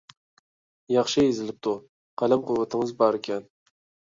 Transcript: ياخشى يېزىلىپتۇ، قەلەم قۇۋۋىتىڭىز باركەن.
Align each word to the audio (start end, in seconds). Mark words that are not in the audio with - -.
ياخشى 0.93 1.25
يېزىلىپتۇ، 1.25 1.75
قەلەم 2.23 2.43
قۇۋۋىتىڭىز 2.49 2.97
باركەن. 3.05 3.47